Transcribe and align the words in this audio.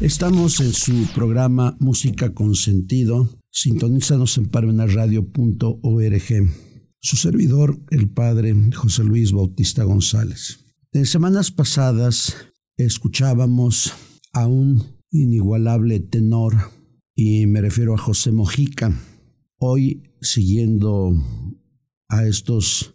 Estamos 0.00 0.60
en 0.60 0.72
su 0.72 1.06
programa 1.14 1.76
Música 1.78 2.32
con 2.32 2.54
sentido. 2.54 3.28
Sintonízanos 3.50 4.38
en 4.38 4.48
parmenasradio.org. 4.48 6.22
Su 7.00 7.16
servidor, 7.18 7.78
el 7.90 8.08
padre 8.08 8.56
José 8.74 9.04
Luis 9.04 9.32
Bautista 9.32 9.84
González. 9.84 10.60
En 10.92 11.04
semanas 11.04 11.50
pasadas 11.50 12.34
escuchábamos 12.78 13.92
a 14.32 14.46
un 14.46 14.82
inigualable 15.10 16.00
tenor 16.00 16.54
y 17.14 17.44
me 17.44 17.60
refiero 17.60 17.92
a 17.94 17.98
José 17.98 18.32
Mojica. 18.32 18.98
Hoy, 19.58 20.14
siguiendo 20.22 21.12
a 22.08 22.26
estos 22.26 22.94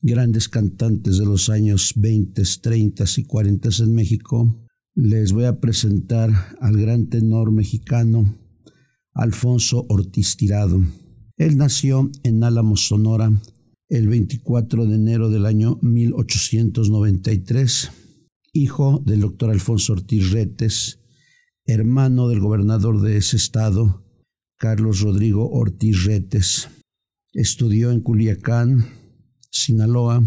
grandes 0.00 0.48
cantantes 0.48 1.18
de 1.18 1.24
los 1.24 1.50
años 1.50 1.94
20, 1.96 2.40
30 2.62 3.04
y 3.16 3.24
40 3.24 3.68
en 3.80 3.92
México, 3.92 4.63
les 4.94 5.32
voy 5.32 5.44
a 5.44 5.58
presentar 5.58 6.30
al 6.60 6.76
gran 6.76 7.08
tenor 7.08 7.50
mexicano 7.50 8.38
Alfonso 9.12 9.84
Ortiz 9.88 10.36
Tirado. 10.36 10.82
Él 11.36 11.56
nació 11.56 12.12
en 12.22 12.44
Álamo, 12.44 12.76
Sonora, 12.76 13.32
el 13.88 14.08
24 14.08 14.86
de 14.86 14.94
enero 14.94 15.30
del 15.30 15.46
año 15.46 15.78
1893, 15.82 17.90
hijo 18.52 19.02
del 19.04 19.20
doctor 19.20 19.50
Alfonso 19.50 19.94
Ortiz 19.94 20.30
Retes, 20.30 21.00
hermano 21.66 22.28
del 22.28 22.38
gobernador 22.38 23.00
de 23.00 23.16
ese 23.16 23.36
estado, 23.36 24.04
Carlos 24.56 25.00
Rodrigo 25.00 25.50
Ortiz 25.50 26.04
Retes. 26.04 26.68
Estudió 27.32 27.90
en 27.90 28.00
Culiacán, 28.00 28.86
Sinaloa, 29.50 30.22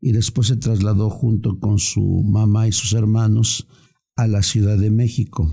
y 0.00 0.10
después 0.10 0.48
se 0.48 0.56
trasladó 0.56 1.10
junto 1.10 1.60
con 1.60 1.78
su 1.78 2.24
mamá 2.24 2.66
y 2.66 2.72
sus 2.72 2.92
hermanos 2.92 3.68
a 4.16 4.26
la 4.26 4.42
Ciudad 4.42 4.78
de 4.78 4.90
México, 4.90 5.50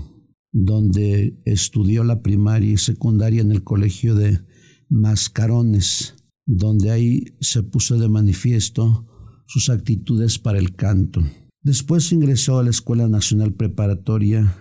donde 0.52 1.40
estudió 1.44 2.04
la 2.04 2.22
primaria 2.22 2.72
y 2.72 2.76
secundaria 2.78 3.40
en 3.40 3.50
el 3.50 3.64
colegio 3.64 4.14
de 4.14 4.40
Mascarones, 4.88 6.14
donde 6.46 6.90
ahí 6.90 7.24
se 7.40 7.62
puso 7.62 7.98
de 7.98 8.08
manifiesto 8.08 9.06
sus 9.46 9.70
actitudes 9.70 10.38
para 10.38 10.58
el 10.58 10.74
canto. 10.74 11.22
Después 11.62 12.12
ingresó 12.12 12.58
a 12.58 12.64
la 12.64 12.70
Escuela 12.70 13.08
Nacional 13.08 13.54
Preparatoria 13.54 14.58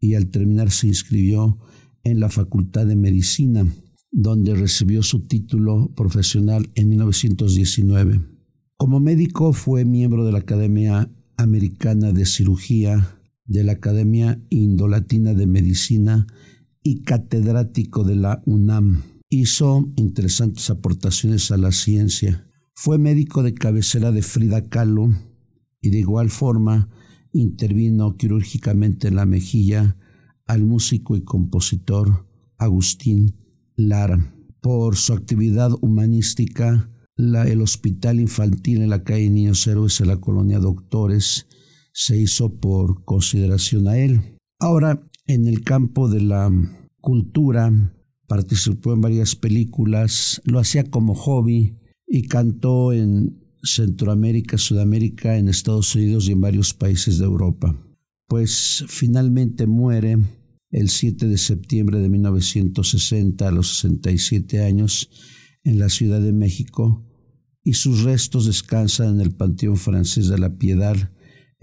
y 0.00 0.14
al 0.14 0.28
terminar 0.28 0.70
se 0.70 0.88
inscribió 0.88 1.58
en 2.02 2.20
la 2.20 2.28
Facultad 2.28 2.86
de 2.86 2.96
Medicina, 2.96 3.66
donde 4.10 4.54
recibió 4.54 5.02
su 5.02 5.26
título 5.26 5.92
profesional 5.94 6.70
en 6.74 6.88
1919. 6.90 8.20
Como 8.76 9.00
médico 9.00 9.52
fue 9.52 9.84
miembro 9.84 10.24
de 10.24 10.32
la 10.32 10.38
Academia 10.38 11.10
Americana 11.36 12.12
de 12.12 12.26
Cirugía, 12.26 13.13
de 13.46 13.64
la 13.64 13.72
Academia 13.72 14.40
Indolatina 14.50 15.34
de 15.34 15.46
Medicina 15.46 16.26
y 16.82 17.02
catedrático 17.02 18.04
de 18.04 18.16
la 18.16 18.42
UNAM. 18.46 19.02
Hizo 19.28 19.92
interesantes 19.96 20.70
aportaciones 20.70 21.50
a 21.50 21.56
la 21.56 21.72
ciencia. 21.72 22.48
Fue 22.74 22.98
médico 22.98 23.42
de 23.42 23.54
cabecera 23.54 24.12
de 24.12 24.22
Frida 24.22 24.68
Kahlo 24.68 25.10
y 25.80 25.90
de 25.90 25.98
igual 25.98 26.30
forma 26.30 26.88
intervino 27.32 28.16
quirúrgicamente 28.16 29.08
en 29.08 29.16
la 29.16 29.26
mejilla 29.26 29.96
al 30.46 30.62
músico 30.62 31.16
y 31.16 31.22
compositor 31.22 32.28
Agustín 32.58 33.36
Lara. 33.76 34.34
Por 34.60 34.96
su 34.96 35.12
actividad 35.12 35.72
humanística, 35.80 36.90
el 37.16 37.60
Hospital 37.60 38.20
Infantil 38.20 38.82
en 38.82 38.90
la 38.90 39.04
calle 39.04 39.30
Niños 39.30 39.66
Héroes 39.66 39.98
de 39.98 40.06
la 40.06 40.16
colonia 40.16 40.58
Doctores 40.58 41.46
se 41.94 42.20
hizo 42.20 42.52
por 42.60 43.04
consideración 43.04 43.88
a 43.88 43.96
él. 43.96 44.20
Ahora, 44.58 45.08
en 45.26 45.46
el 45.46 45.62
campo 45.62 46.10
de 46.10 46.20
la 46.20 46.50
cultura, 47.00 47.72
participó 48.26 48.92
en 48.92 49.00
varias 49.00 49.36
películas, 49.36 50.42
lo 50.44 50.58
hacía 50.58 50.90
como 50.90 51.14
hobby 51.14 51.78
y 52.06 52.22
cantó 52.22 52.92
en 52.92 53.40
Centroamérica, 53.62 54.58
Sudamérica, 54.58 55.38
en 55.38 55.48
Estados 55.48 55.94
Unidos 55.94 56.28
y 56.28 56.32
en 56.32 56.40
varios 56.40 56.74
países 56.74 57.18
de 57.18 57.24
Europa. 57.24 57.78
Pues 58.26 58.84
finalmente 58.88 59.66
muere 59.66 60.18
el 60.70 60.88
7 60.88 61.28
de 61.28 61.38
septiembre 61.38 62.00
de 62.00 62.08
1960 62.08 63.46
a 63.46 63.52
los 63.52 63.78
67 63.78 64.64
años 64.64 65.10
en 65.62 65.78
la 65.78 65.88
Ciudad 65.88 66.20
de 66.20 66.32
México 66.32 67.06
y 67.62 67.74
sus 67.74 68.02
restos 68.02 68.46
descansan 68.46 69.14
en 69.14 69.20
el 69.20 69.30
Panteón 69.30 69.76
Francés 69.76 70.28
de 70.28 70.38
la 70.38 70.56
Piedad 70.56 70.96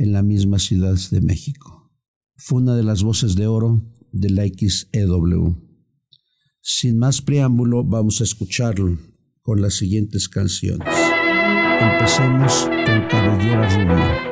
en 0.02 0.14
la 0.14 0.24
misma 0.24 0.58
Ciudad 0.58 0.96
de 1.12 1.22
México. 1.22 1.92
Fue 2.36 2.60
una 2.60 2.76
de 2.76 2.82
las 2.82 3.04
voces 3.04 3.36
de 3.36 3.46
oro 3.46 3.84
de 4.12 4.32
la 4.32 4.46
XEW. 4.48 5.56
Sin 6.60 6.98
más 6.98 7.22
preámbulo, 7.22 7.84
vamos 7.84 8.20
a 8.20 8.24
escucharlo 8.24 8.98
con 9.44 9.62
las 9.62 9.76
siguientes 9.76 10.28
canciones. 10.28 10.88
Empecemos 11.80 12.66
con 12.66 13.08
Cabellera 13.10 13.70
Rubia. 13.70 14.28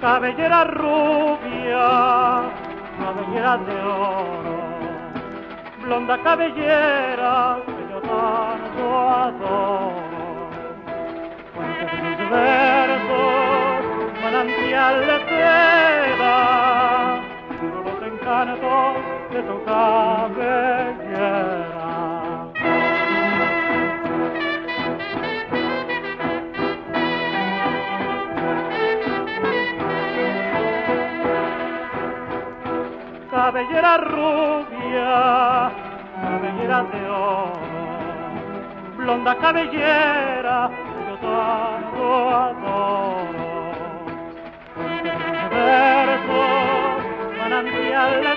Cabellera 0.00 0.64
rubia, 0.64 1.84
cabellera 2.98 3.56
de 3.66 3.76
oro, 3.82 4.56
blonda 5.82 6.22
cabellera 6.22 7.73
que 8.04 8.68
yo 8.76 8.88
adoro. 9.24 10.24
Fuente 11.54 11.84
de 11.86 11.98
mis 12.02 12.20
versos, 12.30 13.82
manantial 14.22 14.94
de 15.06 15.16
seda, 15.28 16.36
los 17.84 17.98
encantos 18.12 18.94
de 19.32 19.40
tu 19.42 19.56
cabellera. 19.64 21.14
Cabellera 33.30 33.96
rubia, 33.98 35.70
cabellera 36.22 36.78
de 36.84 37.00
oro, 37.08 37.63
blonda 39.04 39.34
cabellera, 39.36 40.70
yo 41.06 41.16
tanto 41.18 42.04
adoro. 42.30 43.72
Versos, 45.50 47.04
manantial 47.38 48.12
de 48.22 48.34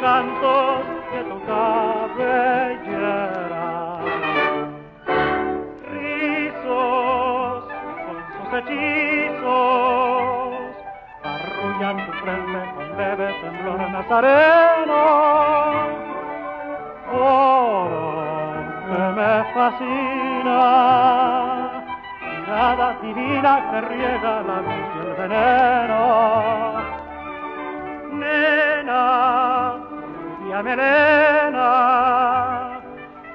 cantos 0.00 0.80
de 1.12 1.20
tu 1.28 1.36
cabellera. 1.46 2.44
Rizos 5.90 7.64
con 8.04 8.16
sus 8.34 8.48
hechizos 8.58 9.74
arrullan 11.24 11.96
tu 12.06 12.12
frente 12.22 12.60
con 12.76 12.86
leve 12.96 13.26
temblor 13.42 13.80
nazareno. 13.90 15.75
Oro 17.18 18.24
que 18.86 19.02
me 19.16 19.32
fascina, 19.54 20.62
mirada 22.22 22.88
divina 23.02 23.52
que 23.70 23.78
riega 23.80 24.34
la 24.48 24.58
luz 24.66 24.88
y 24.94 24.98
el 25.06 25.12
veneno. 25.20 26.02
Nena, 28.12 29.04
la 30.56 30.62
melena 30.62 31.70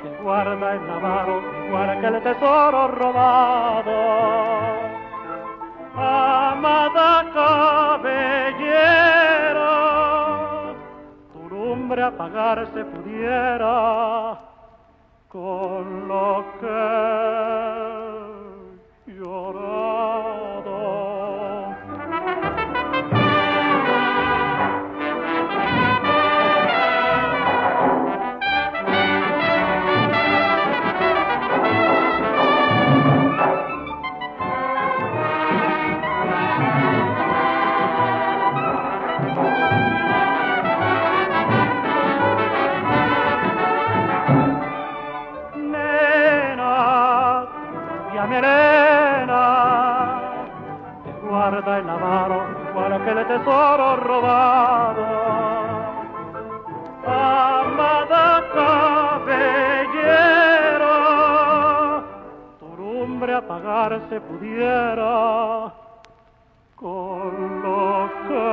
que 0.02 0.10
guarda 0.24 0.68
el 0.74 0.82
lavado 0.88 1.34
igual 1.68 1.90
que 2.02 2.08
el 2.08 2.18
tesoro 2.24 2.82
robado. 2.88 4.02
Amada 5.96 7.12
cabellera, 7.34 9.21
lumbre 11.92 12.04
apagarse 12.04 12.86
pudiera 12.86 14.40
con 15.28 16.08
lo 16.08 16.46
que 16.60 16.78
llorado. 19.14 20.31
Guarda 51.32 51.80
el 51.80 51.90
avaro 51.90 52.40
cual 52.74 52.92
que 53.06 53.12
el 53.12 53.26
tesoro 53.26 53.96
robado. 53.96 55.06
Amada 57.08 58.28
cabellera, 58.54 59.38
tu 62.60 62.68
lumbre 62.78 63.32
apagarse 63.34 64.20
pudiera 64.20 65.74
con 66.76 67.32
lo 67.64 68.10
que 68.28 68.48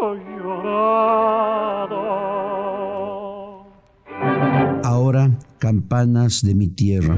hoy 0.00 0.20
llorado. 0.42 2.02
Ahora, 4.82 5.30
campanas 5.58 6.42
de 6.42 6.54
mi 6.56 6.66
tierra. 6.66 7.16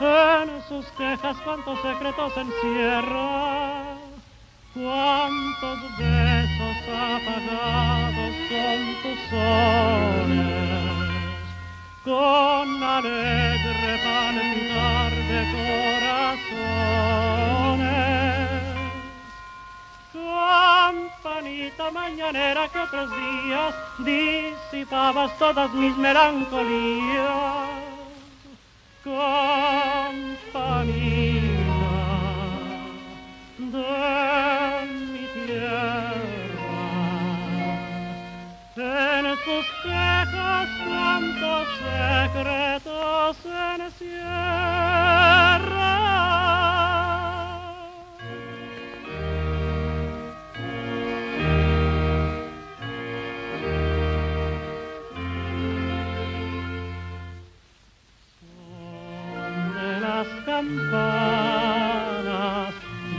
En 0.00 0.62
sus 0.68 0.86
quejas 0.92 1.36
cuántos 1.44 1.80
secretos 1.80 2.32
encierra, 2.36 3.96
cuántos 4.72 5.98
besos 5.98 6.76
apagados 6.88 8.34
con 8.48 8.78
tus 9.02 9.18
sones, 9.28 10.94
con 12.04 12.82
alegre 12.82 13.98
palpitar 14.04 15.12
de 15.30 15.40
corazones. 16.00 16.78
Campanita 20.12 21.90
mañanera 21.90 22.68
que 22.68 22.78
otros 22.78 23.10
días 23.10 23.74
disipabas 23.98 25.36
todas 25.38 25.72
mis 25.74 25.96
melancolías 25.96 27.88
campanita 29.08 29.87
tantos 41.18 41.66
secretos 41.82 43.36
encierra. 43.76 44.68
campanas 60.44 61.64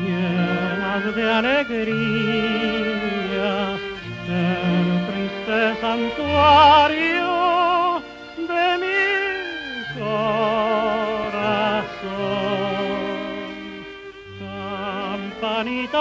llenas 0.01 1.03
de 1.15 1.23
alegría, 1.31 2.58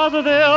Campanitas 0.08 0.24
de 0.24 0.42
oro 0.42 0.47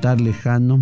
Cantar 0.00 0.20
lejano 0.20 0.80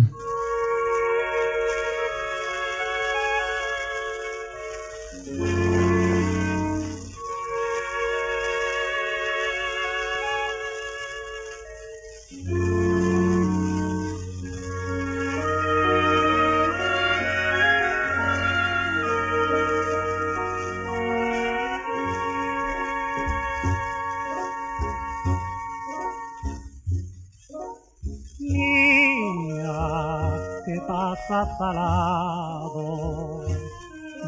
salado 31.15 32.83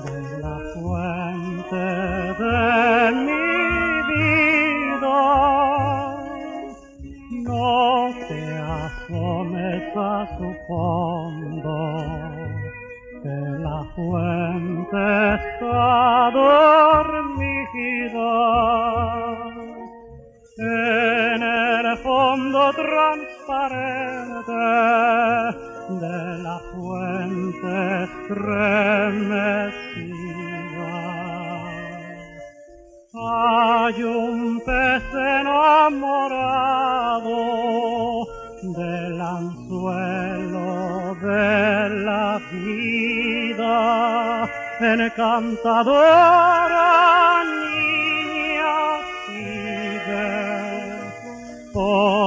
de 0.05 0.19
la 0.39 0.57
fuente 0.73 1.85
de 2.43 3.11
mi 3.25 3.45
vida. 4.11 5.21
No 7.43 7.67
te 8.27 8.41
asomes 8.57 9.83
a 9.97 10.09
su 10.37 10.49
fondo, 10.67 11.75
que 13.23 13.37
la 13.59 13.79
fuente 13.95 15.01
está 15.35 15.98
fuente 28.29 28.33
remecida. 28.33 30.19
Hay 33.13 34.03
un 34.03 34.61
pez 34.65 35.03
enamorado 35.13 35.87
del 38.61 39.21
anzuelo 39.21 41.15
de 41.21 41.89
la 42.05 42.39
vida, 42.51 43.75
encantadora 44.79 46.23
niña 47.43 48.77
sigue. 49.25 50.29
Por 51.73 52.18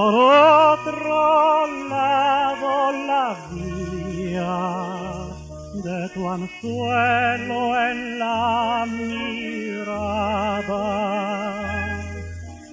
de 5.83 6.09
tu 6.15 6.29
anzuelo 6.29 7.77
en 7.91 8.19
la 8.19 8.87
mirada 8.89 9.63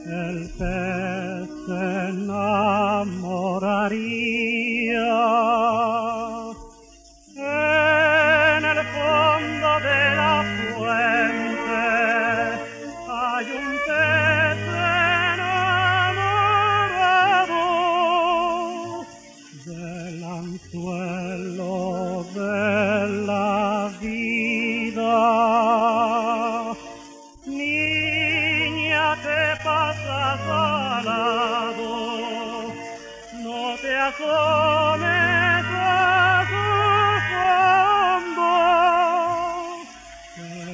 el 0.06 0.50
pez 0.58 1.50
se 1.66 2.10
enamoraría. 2.10 3.30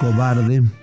Cobarde. 0.00 0.81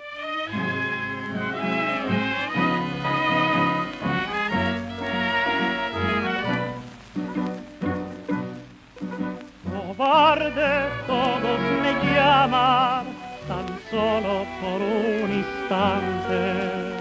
Solo 13.89 14.45
por 14.61 14.81
un 14.81 15.31
instante 15.31 16.99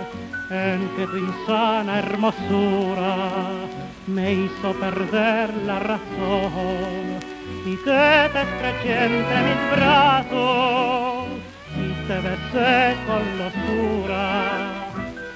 en 0.51 0.89
que 0.97 1.07
tu 1.07 1.17
insana 1.17 1.99
hermosura 1.99 3.17
me 4.07 4.33
hizo 4.33 4.73
perder 4.81 5.55
la 5.67 5.79
razón 5.79 7.19
y 7.67 7.77
que 7.77 8.31
te 8.33 8.43
estreché 8.43 9.05
entre 9.05 9.39
mis 9.49 9.77
brazos 9.77 11.27
y 11.77 12.07
te 12.09 12.17
besé 12.27 12.97
con 13.07 13.25
locura 13.39 14.25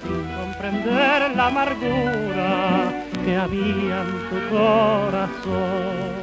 sin 0.03 0.25
comprender 0.37 1.37
la 1.37 1.47
amargura 1.49 3.05
que 3.25 3.37
había 3.37 4.03
en 4.03 4.13
tu 4.31 4.57
corazón. 4.57 6.23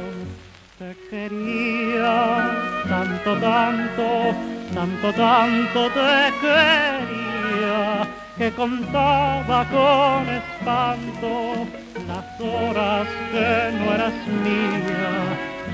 Te 0.78 0.96
quería 1.10 2.50
tanto, 2.88 3.36
tanto, 3.38 4.34
tanto, 4.74 5.12
tanto 5.12 5.90
te 5.90 6.32
quería 6.40 8.08
que 8.36 8.50
contaba 8.52 9.64
con 9.66 10.28
espanto 10.28 11.66
las 12.08 12.40
horas 12.40 13.06
que 13.32 13.72
no 13.76 13.94
eras 13.94 14.14
mía 14.44 15.14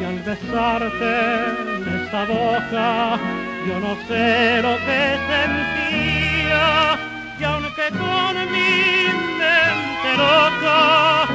y 0.00 0.04
al 0.04 0.18
besarte 0.20 1.14
en 1.76 2.06
esa 2.06 2.24
boca 2.24 3.18
yo 3.66 3.80
no 3.80 3.94
sé 4.08 4.62
lo 4.62 4.74
que 4.86 5.02
sentía 5.30 6.66
y 7.38 7.44
aunque 7.44 7.88
con 7.90 8.34
mi 8.52 8.74
mente 9.40 10.08
loca 10.16 11.28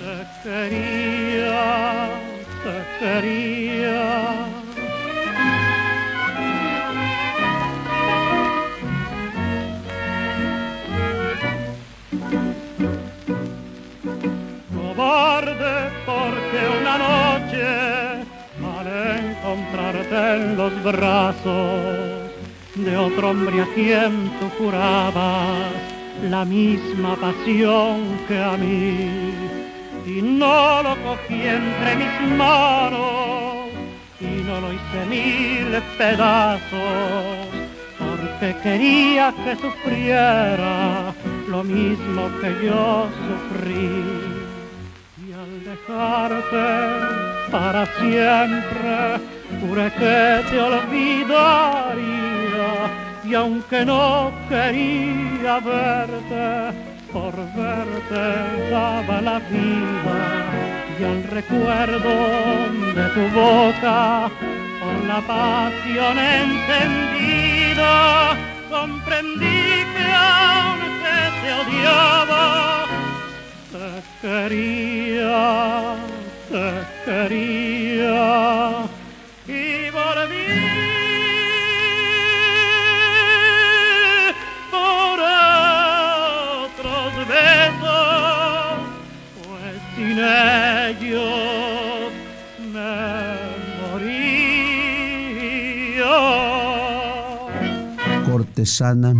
te 0.00 0.48
quería 0.48 2.22
te 2.64 3.04
quería. 3.04 4.41
En 20.12 20.56
los 20.56 20.82
brazos 20.82 22.30
de 22.74 22.96
otro 22.96 23.30
hombre 23.30 23.62
a 23.62 23.66
quien 23.74 24.30
tú 24.38 24.48
jurabas 24.58 25.72
la 26.28 26.44
misma 26.44 27.16
pasión 27.16 28.18
que 28.28 28.38
a 28.38 28.56
mí. 28.58 29.32
Y 30.06 30.20
no 30.20 30.82
lo 30.82 30.96
cogí 31.02 31.40
entre 31.46 31.96
mis 31.96 32.36
manos 32.36 33.70
y 34.20 34.42
no 34.46 34.60
lo 34.60 34.72
hice 34.72 35.06
mil 35.08 35.82
pedazos 35.96 37.48
porque 37.98 38.54
quería 38.62 39.32
que 39.44 39.56
sufriera 39.56 41.14
lo 41.48 41.64
mismo 41.64 42.28
que 42.40 42.66
yo 42.66 43.08
sufrí. 43.26 44.04
Y 45.26 45.32
al 45.32 45.64
dejarte 45.64 47.31
para 47.52 47.84
siempre 48.00 49.20
juré 49.60 49.86
que 50.00 50.42
te 50.50 50.58
olvidaría 50.58 52.70
y 53.24 53.34
aunque 53.34 53.84
no 53.84 54.32
quería 54.48 55.60
verte 55.60 56.72
por 57.12 57.34
verte 57.54 58.24
daba 58.70 59.20
la 59.20 59.38
vida 59.50 60.18
y 60.98 61.02
el 61.04 61.24
recuerdo 61.24 62.14
de 62.96 63.04
tu 63.16 63.24
boca 63.38 64.30
por 64.80 64.96
la 65.06 65.20
pasión 65.20 66.18
encendida 66.18 67.94
comprendí 68.70 69.84
que 69.94 70.06
aunque 70.14 71.18
te 71.42 71.50
odiaba 71.60 72.44
te 73.72 73.86
quería 74.22 75.42
por 84.70 85.18
otros 86.60 87.12
besos, 87.26 88.78
pues 89.42 89.80
me 92.72 92.96
moría. 93.80 94.26
Cortesana. 98.30 99.10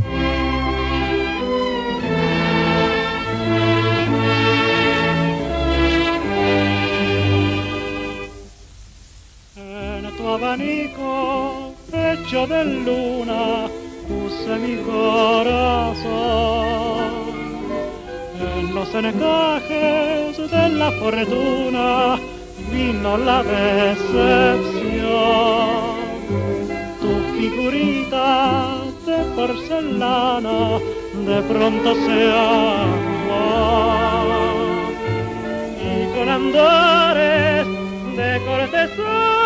De 12.47 12.65
luna 12.65 13.69
puse 14.09 14.57
mi 14.59 14.77
corazón. 14.83 16.03
En 18.41 18.75
los 18.75 18.95
encajes 18.95 20.51
de 20.51 20.69
la 20.71 20.91
fortuna 20.93 22.17
vino 22.73 23.17
la 23.17 23.43
decepción. 23.43 24.83
Tu 27.01 27.13
figurita 27.37 28.79
de 29.07 29.19
porcelana 29.37 30.79
de 31.27 31.43
pronto 31.43 31.95
se 31.95 32.33
amó 32.33 33.43
y 35.81 36.19
con 36.19 36.29
andores 36.29 37.67
de 38.17 38.41
cortesana 38.47 39.42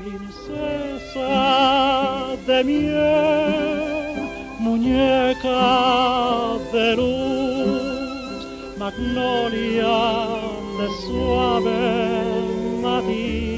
Princesa 0.00 1.32
de 2.46 2.58
miel, 2.64 3.78
muñeca 4.58 5.64
de 6.72 6.96
luz, 6.96 8.46
magnolia 8.78 9.98
de 10.78 10.86
suave 11.04 11.82
matiz. 12.82 13.48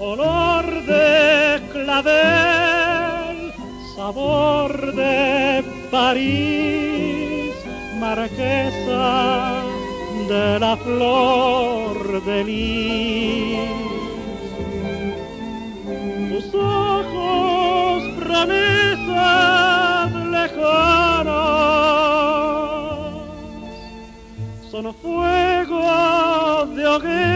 Olor 0.00 0.66
de 0.86 1.60
clavel, 1.72 3.36
sabor 3.96 4.72
de 4.94 5.67
París, 5.90 7.54
marquesa 7.98 9.62
de 10.28 10.58
la 10.58 10.76
flor 10.76 12.24
de 12.24 12.44
lis. 12.44 13.58
Tus 16.30 16.54
ojos 16.54 18.02
promesas 18.18 20.12
lejanas 20.36 21.38
son 24.70 24.94
fuego 24.94 26.66
de 26.76 26.86
hoguera. 26.86 27.27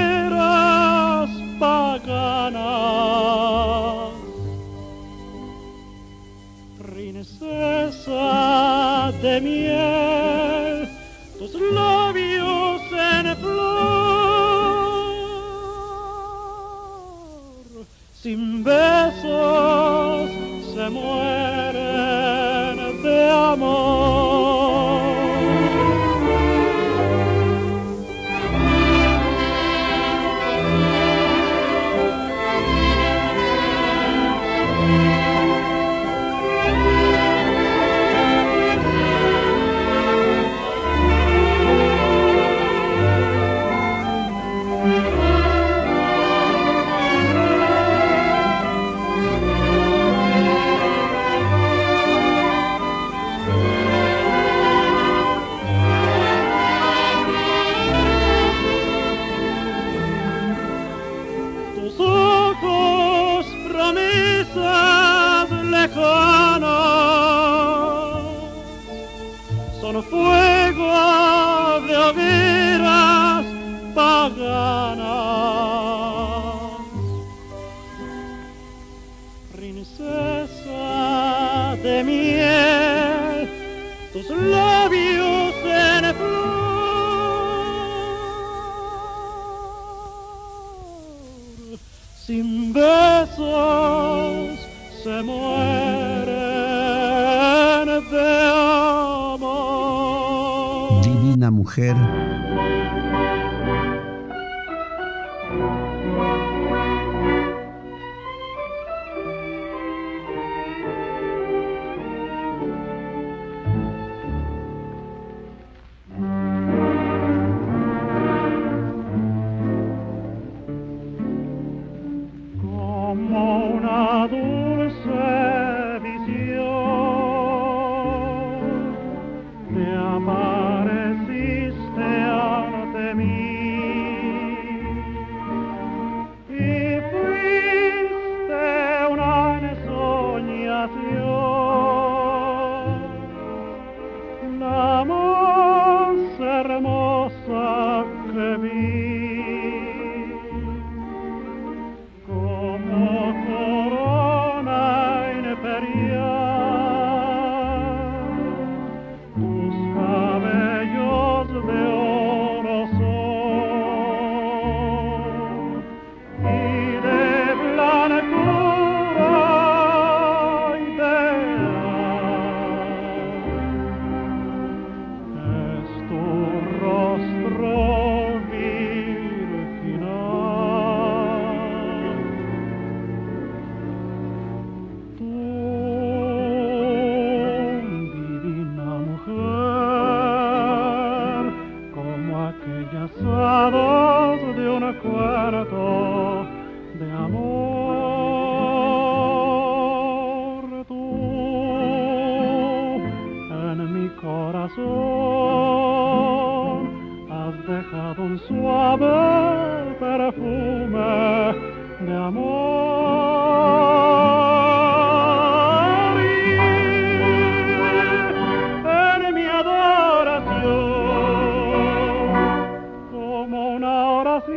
como 223.52 223.76
una 223.76 224.06
oración, 224.06 224.56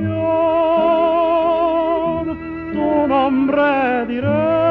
tu 2.72 3.08
nombre 3.08 4.06
diré. 4.08 4.65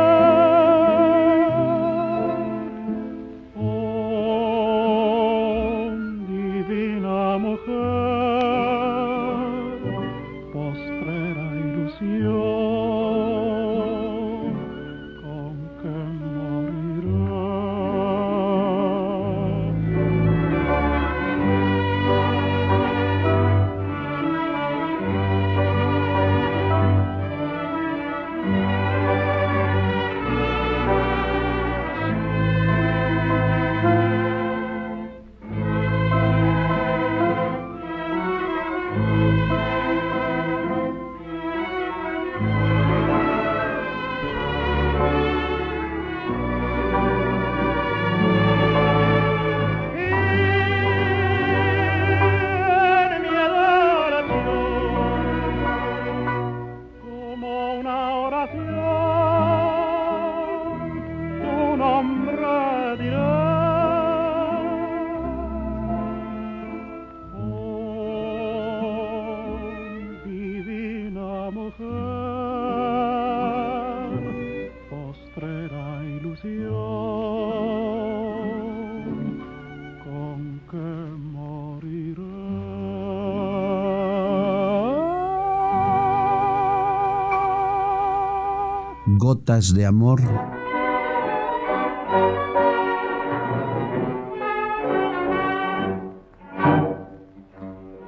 Gotas 89.35 89.75
de 89.75 89.85
amor. 89.85 90.21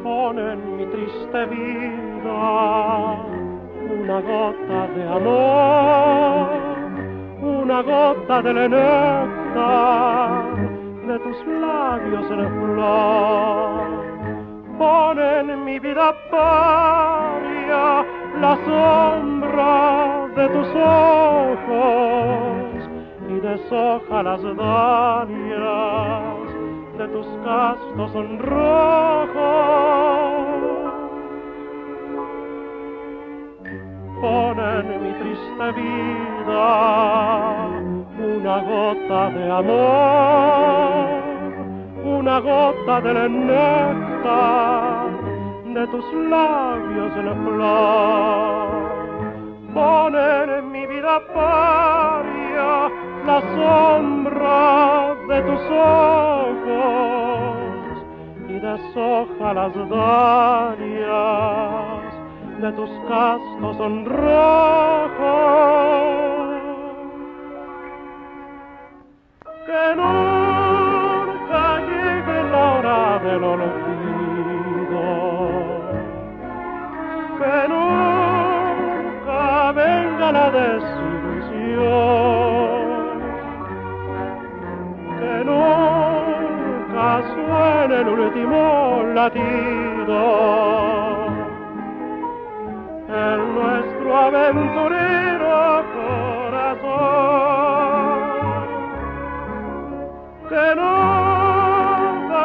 Pon 0.03 0.39
en 0.39 0.77
mi 0.77 0.87
triste 0.87 1.41
vida 1.47 2.39
una 3.99 4.21
gota 4.21 4.81
de 4.95 5.03
amor, 5.19 6.49
una 7.43 7.83
gota 7.83 8.43
de 8.43 8.53
néctar 8.55 10.45
de 11.09 11.19
tus 11.25 11.39
labios 11.61 12.31
en 12.31 12.49
flor. 12.61 13.87
Pon 14.79 15.19
en 15.19 15.65
mi 15.65 15.79
vida 15.81 16.15
paria 16.31 18.05
la 18.41 18.57
sombra 18.65 20.29
de 20.37 20.49
tus 20.49 20.69
ojos 20.75 22.11
y 23.29 23.41
deshoja 23.41 24.23
las 24.23 24.43
dalias 24.43 25.77
de 26.99 27.09
tus 27.09 27.27
castos 27.45 28.13
sonrojos. 28.13 29.37
Pon 34.21 34.59
en 34.59 34.87
mi 35.03 35.13
triste 35.21 35.73
vida 35.81 36.67
una 38.19 38.57
gota 38.61 39.31
de 39.31 39.51
amor, 39.51 41.07
una 42.05 42.41
gota 42.41 43.01
del 43.01 43.47
néctar 43.47 44.96
de 45.77 45.87
tus 45.89 46.05
labios 46.31 47.13
en 47.17 47.45
flor. 47.45 48.69
Pon 49.75 50.17
en 50.17 50.73
mi 50.73 50.87
vida 50.87 51.21
paria 51.35 52.91
la 53.27 53.41
sombra 53.57 55.15
de 55.29 55.43
tus 55.43 55.61
ojos 56.41 57.57
y 58.49 58.55
deshoja 58.55 59.49
las 59.53 59.75
dalias 59.91 61.07
de 62.63 62.73
tus 62.73 62.91
cascos 63.07 63.77
sonrojos. 63.77 65.66
Último 88.47 89.03
latido 89.15 90.21
en 93.09 93.55
nuestro 93.55 94.17
aventurero 94.17 95.85
corazón. 95.95 96.97
Que 100.49 100.67
no 100.77 100.93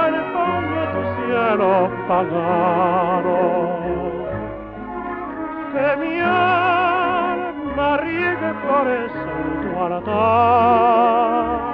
empañe 0.08 0.84
tu 0.94 1.02
cielo 1.16 1.72
pagano, 2.08 3.40
que 5.74 5.88
mi 5.98 6.16
alma 6.20 7.90
riegue 7.98 8.50
flores 8.62 9.12
en 9.16 9.42
tu 9.62 9.80
altar 9.84 11.71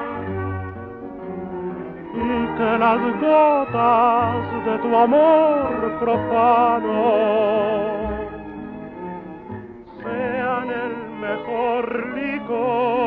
que 2.58 2.78
las 2.80 3.00
gotas 3.22 4.66
de 4.66 4.78
tu 4.80 4.96
amor 4.96 6.00
profano 6.00 7.04
sean 10.02 10.70
el 10.70 10.96
mejor 11.22 11.84
licor 12.16 12.98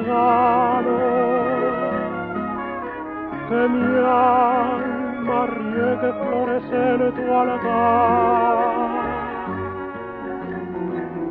pagano, 0.00 0.98
que 3.48 3.68
mi 3.68 3.98
alma 4.06 5.46
riegue 5.46 6.12
flores 6.22 6.66
en 6.72 7.00
tu 7.14 7.34
altar, 7.34 8.58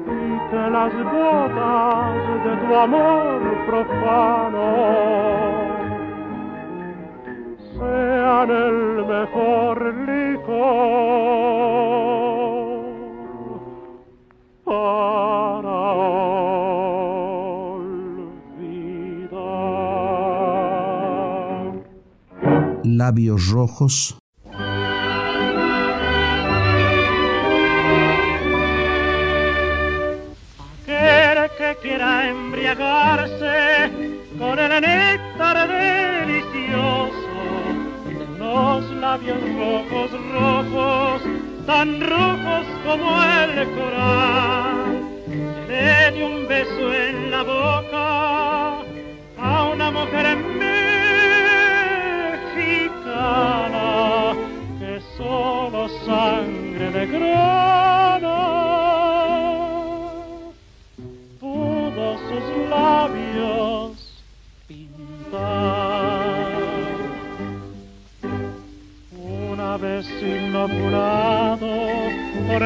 y 0.08 0.50
que 0.50 0.64
las 0.70 0.94
gotas 0.94 2.22
de 2.44 2.52
tu 2.58 2.76
amor 2.76 3.40
profano 3.68 4.68
sean 7.78 8.50
el 8.50 9.06
mejor 9.06 9.76
licor 10.08 11.10
Labios 23.10 23.48
rojos. 23.48 24.16
Que 31.58 31.76
quiera 31.82 32.30
embriagarse 32.30 33.90
con 34.38 34.60
el 34.60 34.82
néctar 34.82 35.58
delicioso 35.68 37.12
de 38.06 38.26
unos 38.36 38.84
labios 39.02 39.42
rojos, 39.58 40.10
rojos, 40.32 41.22
tan 41.66 42.00
rojos 42.00 42.66
como 42.86 43.24
el 43.24 43.72
coral, 43.72 45.02
le 45.68 46.26
un 46.26 46.48
beso 46.48 46.94
en 46.94 47.32
la 47.32 47.42
boca 47.42 48.39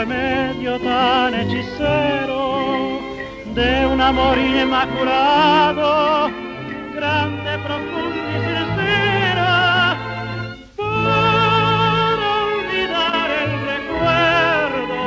por 0.03 0.07
medio 0.07 0.79
tan 0.79 1.33
hechicero 1.33 2.99
de 3.55 3.85
un 3.87 4.01
amor 4.01 4.37
inmaculado, 4.37 6.29
grande, 6.93 7.57
profundo 7.59 8.29
y 8.29 8.39
sincera, 8.49 9.97
para 10.75 12.27
olvidar 12.55 13.29
el 13.43 13.51
recuerdo 13.73 15.03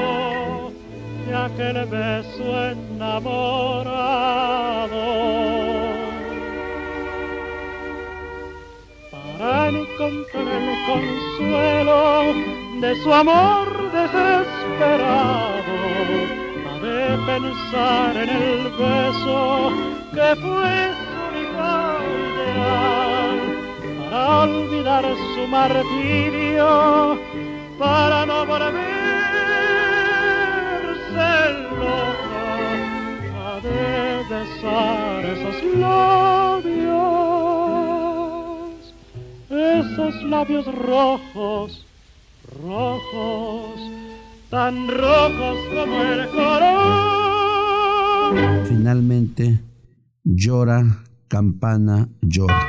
de 1.27 1.33
aquel 1.47 1.77
beso 1.87 2.47
enamorado. 2.71 3.77
Para 9.11 9.69
encontrar 9.69 10.49
el 10.63 10.77
consuelo 10.87 12.01
de 12.81 12.91
su 13.03 13.13
amor 13.13 13.66
desesperado, 14.77 15.77
a 16.69 16.79
de 16.81 17.19
pensar 17.27 18.17
en 18.17 18.29
el 18.29 18.63
beso 18.71 19.73
que 20.13 20.37
fue 20.37 20.77
su 21.03 21.23
ideal 22.27 23.39
para 24.11 24.43
olvidar 24.43 25.05
su 25.35 25.43
martirio, 25.49 27.19
para 27.79 28.27
no 28.27 28.47
volverse 28.47 28.77
loca, 31.81 32.49
a 33.47 33.61
de 33.61 34.25
besar 34.31 35.25
esos 35.25 35.57
labios, 35.79 36.97
esos 39.51 40.15
labios 40.25 40.67
rojos, 40.75 41.85
rojos 42.63 43.97
tan 44.51 44.89
rojos 44.89 45.57
como 45.75 46.03
el 46.03 46.29
corazón. 46.29 46.67
Finalmente, 48.69 49.61
llora, 50.25 50.85
campana, 51.29 52.09
llora. 52.21 52.66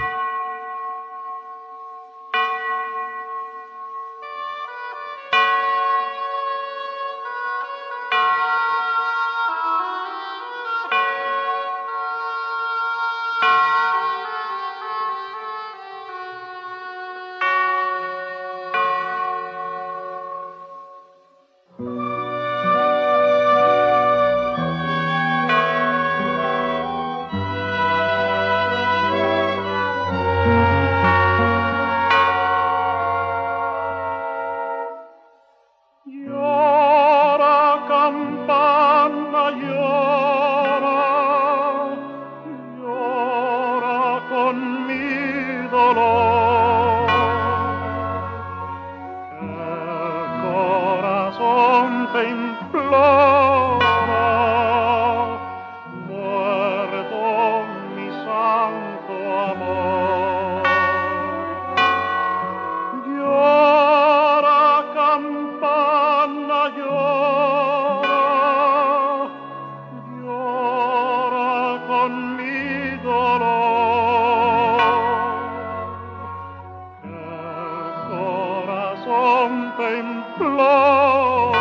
te 79.77 79.99
implora, 79.99 81.55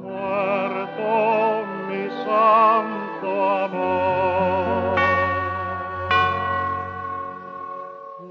muerto 0.00 1.10
mi 1.88 2.04
santo 2.24 3.28
amor. 3.64 4.96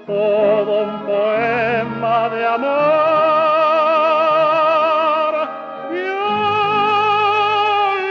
todo 0.07 0.85
un 0.85 1.01
poema 1.05 2.29
de 2.29 2.47
amor. 2.47 2.67
Yo 5.91 6.27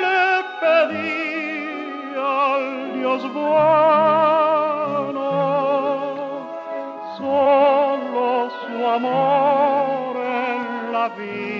le 0.03 0.25
pedí 0.62 2.13
al 2.19 2.65
Dios 2.99 3.21
bueno 3.34 5.27
solo 7.17 8.25
su 8.60 8.75
amor 8.86 10.13
en 10.17 10.62
la 10.91 11.05
vida. 11.10 11.55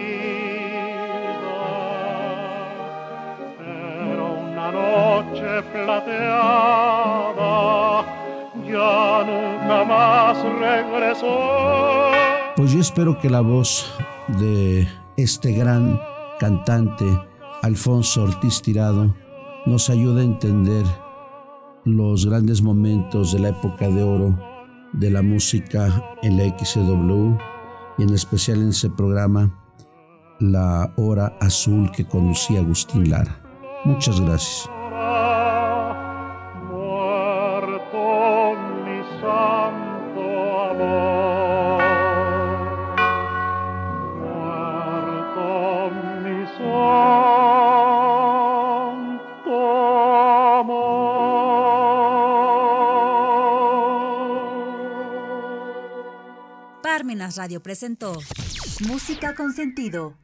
Era 4.12 4.24
una 4.24 4.67
noche 4.71 5.50
plateada. 5.71 7.06
Pues 12.56 12.71
yo 12.71 12.80
espero 12.80 13.17
que 13.19 13.30
la 13.30 13.41
voz 13.41 13.93
de 14.39 14.88
este 15.17 15.51
gran 15.54 15.99
cantante, 16.39 17.06
Alfonso 17.62 18.23
Ortiz 18.23 18.62
Tirado, 18.62 19.15
nos 19.65 19.89
ayude 19.89 20.21
a 20.21 20.25
entender 20.25 20.86
los 21.84 22.25
grandes 22.25 22.62
momentos 22.62 23.32
de 23.32 23.39
la 23.39 23.49
época 23.49 23.88
de 23.88 24.04
oro 24.04 24.38
de 24.93 25.12
la 25.12 25.21
música 25.21 26.04
en 26.21 26.38
la 26.38 26.58
XW 26.58 27.36
y 27.97 28.04
en 28.04 28.13
especial 28.13 28.62
en 28.62 28.69
ese 28.69 28.89
programa 28.89 29.51
La 30.39 30.93
Hora 30.97 31.38
Azul 31.39 31.91
que 31.91 32.06
conducía 32.06 32.60
Agustín 32.60 33.10
Lara. 33.10 33.41
Muchas 33.84 34.19
gracias. 34.19 34.69
Radio 57.36 57.62
presentó 57.62 58.13
Música 58.88 59.36
con 59.36 59.54
sentido 59.54 60.17